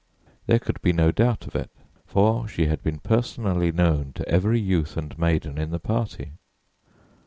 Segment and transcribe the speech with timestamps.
[0.47, 1.69] There could be no doubt of it,
[2.07, 6.31] for she had been personally known to every youth and maiden in the party.